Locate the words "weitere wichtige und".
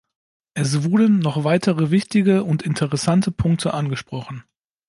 1.43-2.63